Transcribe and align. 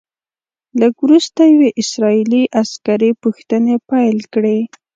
لږ 0.79 0.93
وروسته 1.05 1.41
یوې 1.53 1.69
اسرائیلي 1.81 2.43
عسکرې 2.61 3.11
پوښتنې 3.23 3.75
پیل 3.89 4.17
کړې. 4.33 4.59